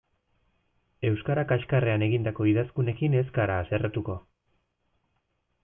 [1.09, 4.17] Euskara kaxkarrean egindako idazkunekin ez gara haserretuko.